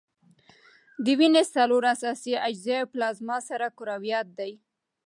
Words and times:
د 1.03 1.05
وینې 1.19 1.43
څلور 1.55 1.83
اساسي 1.95 2.33
اجزاوي 2.47 2.87
پلازما، 2.93 3.37
سره 3.49 3.65
کرویات 3.77 4.27
دي. 4.39 4.51